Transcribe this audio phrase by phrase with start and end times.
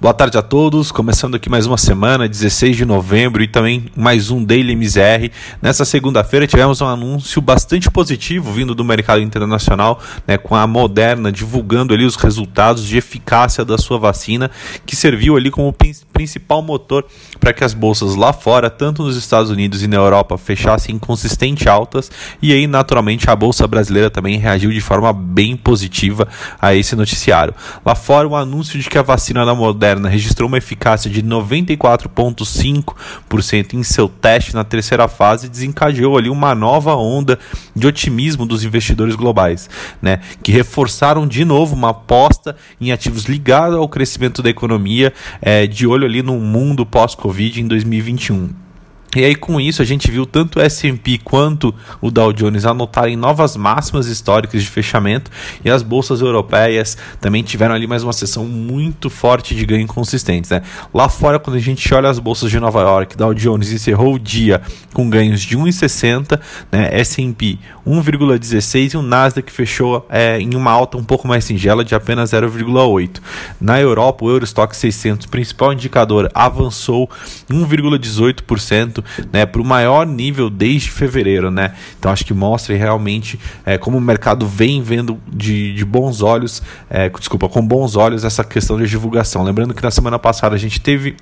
[0.00, 4.30] Boa tarde a todos, começando aqui mais uma semana, 16 de novembro, e também mais
[4.30, 5.30] um Daily MZR.
[5.60, 11.30] Nessa segunda-feira tivemos um anúncio bastante positivo vindo do mercado internacional, né, com a Moderna
[11.30, 14.50] divulgando ali os resultados de eficácia da sua vacina,
[14.86, 15.70] que serviu ali como
[16.14, 17.04] principal motor
[17.38, 21.68] para que as bolsas lá fora, tanto nos Estados Unidos e na Europa, fechassem consistente
[21.68, 22.10] altas,
[22.40, 26.26] e aí naturalmente a bolsa brasileira também reagiu de forma bem positiva
[26.58, 27.54] a esse noticiário.
[27.84, 31.20] Lá fora, o anúncio de que a vacina da Moderna Moderna registrou uma eficácia de
[31.20, 37.36] 94,5% em seu teste na terceira fase e desencadeou ali uma nova onda
[37.74, 39.68] de otimismo dos investidores globais,
[40.00, 45.66] né, que reforçaram de novo uma aposta em ativos ligados ao crescimento da economia, é,
[45.66, 48.69] de olho ali no mundo pós-Covid em 2021.
[49.16, 53.16] E aí com isso a gente viu tanto o S&P quanto o Dow Jones anotarem
[53.16, 55.32] novas máximas históricas de fechamento
[55.64, 60.50] e as bolsas europeias também tiveram ali mais uma sessão muito forte de ganho consistentes.
[60.50, 60.62] Né?
[60.94, 64.18] Lá fora, quando a gente olha as bolsas de Nova York, Dow Jones encerrou o
[64.18, 66.88] dia com ganhos de 1,60, né?
[66.92, 71.94] S&P 1,16 e o Nasdaq fechou é, em uma alta um pouco mais singela de
[71.94, 73.20] apenas 0,8.
[73.60, 77.08] Na Europa, o Eurostock 600, principal indicador, avançou
[77.50, 78.99] 1,18%
[79.32, 81.50] né, para o maior nível desde fevereiro.
[81.50, 81.74] Né?
[81.98, 86.62] Então acho que mostra realmente é, como o mercado vem vendo de, de bons olhos,
[86.88, 89.42] é, desculpa, com bons olhos essa questão de divulgação.
[89.42, 91.16] Lembrando que na semana passada a gente teve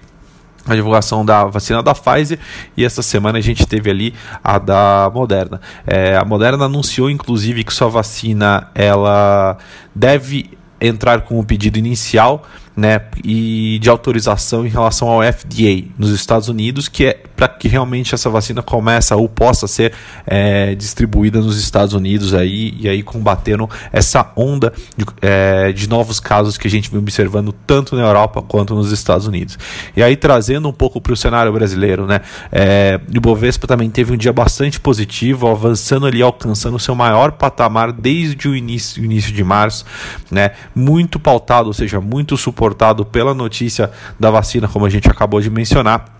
[0.66, 2.38] a divulgação da vacina da Pfizer
[2.76, 5.60] e essa semana a gente teve ali a da Moderna.
[5.86, 9.56] É, a Moderna anunciou inclusive que sua vacina ela
[9.94, 12.46] deve entrar com o pedido inicial
[12.78, 17.66] né, e de autorização em relação ao FDA nos Estados Unidos, que é para que
[17.66, 19.92] realmente essa vacina comece ou possa ser
[20.24, 26.20] é, distribuída nos Estados Unidos aí e aí combatendo essa onda de, é, de novos
[26.20, 29.58] casos que a gente vem observando tanto na Europa quanto nos Estados Unidos.
[29.96, 32.20] E aí trazendo um pouco para o cenário brasileiro, né,
[32.52, 37.32] é, o Bovespa também teve um dia bastante positivo, avançando ali, alcançando o seu maior
[37.32, 39.84] patamar desde o início, início de março,
[40.30, 45.08] né, muito pautado, ou seja, muito suportado suportado pela notícia da vacina, como a gente
[45.08, 46.16] acabou de mencionar.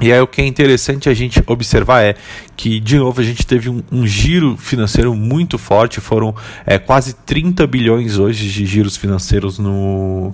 [0.00, 2.14] E aí o que é interessante a gente observar é
[2.56, 6.32] que, de novo, a gente teve um, um giro financeiro muito forte, foram
[6.64, 10.32] é, quase 30 bilhões hoje de giros financeiros no,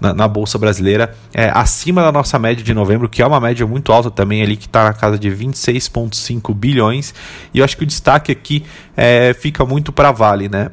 [0.00, 3.66] na, na Bolsa Brasileira, é, acima da nossa média de novembro, que é uma média
[3.66, 7.12] muito alta também ali, que está na casa de 26,5 bilhões,
[7.52, 8.64] e eu acho que o destaque aqui
[8.96, 10.70] é, fica muito para Vale, né?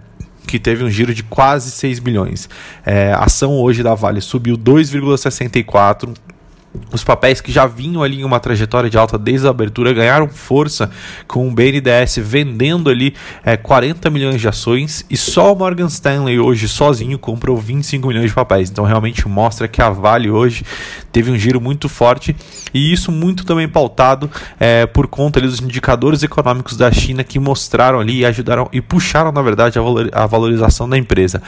[0.54, 2.48] Que teve um giro de quase 6 bilhões.
[2.86, 6.14] É, a ação hoje da Vale subiu 2,64
[6.92, 10.28] os papéis que já vinham ali em uma trajetória de alta desde a abertura ganharam
[10.28, 10.90] força
[11.28, 16.40] com o BNDES vendendo ali é, 40 milhões de ações e só o Morgan Stanley
[16.40, 18.70] hoje sozinho comprou 25 milhões de papéis.
[18.70, 20.64] Então realmente mostra que a Vale hoje
[21.12, 22.36] teve um giro muito forte
[22.74, 24.30] e isso muito também pautado
[24.60, 28.82] é, por conta ali, dos indicadores econômicos da China que mostraram ali e ajudaram e
[28.82, 29.80] puxaram na verdade
[30.12, 31.42] a, valorização da empresa.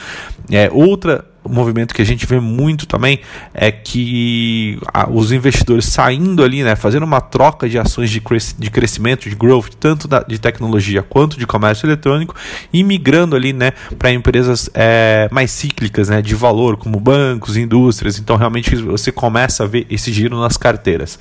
[0.52, 3.20] É, outra movimento que a gente vê muito também
[3.54, 4.80] é que
[5.10, 9.36] os investidores saindo ali, né, fazendo uma troca de ações de, cres de crescimento, de
[9.36, 12.36] growth, tanto da, de tecnologia quanto de comércio eletrônico,
[12.72, 18.20] e migrando ali, né, para empresas é, mais cíclicas, né, de valor, como bancos, indústrias.
[18.20, 21.20] Então, realmente você começa a ver esse giro nas carteiras.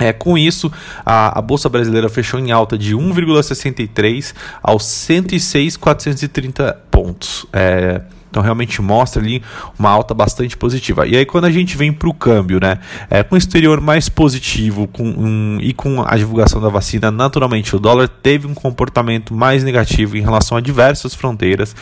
[0.00, 0.72] É, com isso,
[1.04, 4.32] a, a, Bolsa Brasileira fechou em alta de 1,63
[4.62, 7.46] aos 106,430 pontos.
[7.52, 9.42] É, então realmente mostra ali
[9.78, 11.06] uma alta bastante positiva.
[11.06, 12.78] E aí quando a gente vem para o câmbio, né,
[13.10, 17.74] é, com o exterior mais positivo com, um, e com a divulgação da vacina, naturalmente
[17.74, 21.74] o dólar teve um comportamento mais negativo em relação a diversas fronteiras.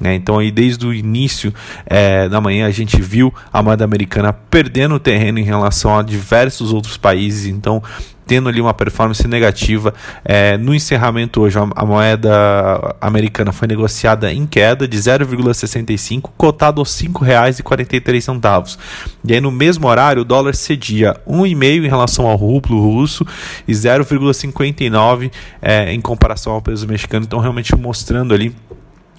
[0.00, 1.54] Né, então aí desde o início
[1.86, 6.72] é, da manhã a gente viu a moeda americana perdendo terreno em relação a diversos
[6.72, 7.46] outros países.
[7.46, 7.82] Então
[8.26, 9.94] tendo ali uma performance negativa.
[10.24, 16.98] É, no encerramento hoje, a, moeda americana foi negociada em queda de 0,65, cotado aos
[17.00, 18.78] R$ 5,43.
[19.24, 23.26] E aí, no mesmo horário, o dólar cedia 1,5 em relação ao rublo russo
[23.66, 25.30] e 0,59
[25.60, 27.24] é, em comparação ao peso mexicano.
[27.24, 28.54] Então, realmente mostrando ali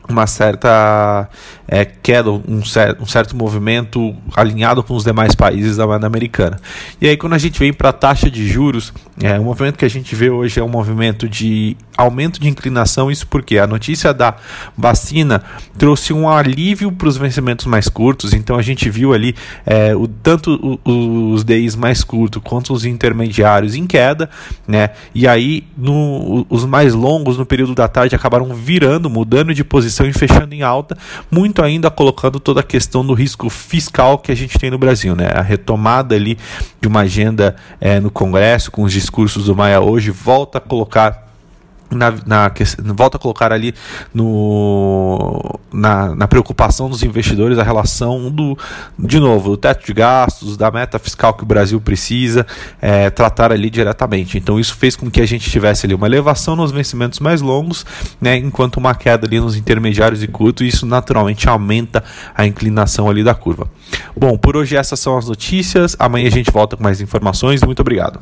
[0.10, 1.30] uma certa
[1.68, 6.60] é, queda, um, cer um, certo movimento alinhado com os demais países da moeda americana.
[7.00, 9.86] E aí, quando a gente vem para a taxa de juros, é, o movimento que
[9.86, 13.10] a gente vê hoje é um movimento de aumento de inclinação.
[13.10, 14.36] Isso porque a notícia da
[14.78, 15.42] vacina
[15.78, 18.34] trouxe um alívio para os vencimentos mais curtos.
[18.34, 19.36] Então, a gente viu ali
[19.66, 24.30] é, o, tanto o, os DIs mais curtos quanto os intermediários em queda,
[24.68, 24.90] né?
[25.16, 29.93] E aí, no, os mais longos no período da tarde acabaram virando, mudando de posição
[29.94, 30.98] recomposição e fechando em alta,
[31.30, 35.16] muito ainda colocando toda a questão do risco fiscal que a gente tem no Brasil,
[35.16, 35.30] né?
[35.34, 36.38] A retomada ali
[36.82, 41.33] de uma agenda é, no Congresso com os discursos do Maia hoje volta a colocar
[41.94, 42.52] na, na,
[42.94, 43.74] volta a colocar ali
[44.14, 48.58] no, na, na, preocupação dos investidores a relação do,
[48.98, 52.46] de novo, do teto de gastos, da meta fiscal que o Brasil precisa
[52.82, 54.38] é, tratar ali diretamente.
[54.38, 57.86] Então isso fez com que a gente tivesse ali uma elevação nos vencimentos mais longos,
[58.20, 62.04] né, enquanto uma queda ali nos intermediários e curtos, e isso naturalmente aumenta
[62.36, 63.68] a inclinação ali da curva.
[64.16, 65.96] Bom, por hoje essas são as notícias.
[66.00, 67.62] Amanhã a gente volta com mais informações.
[67.62, 68.20] Muito obrigado.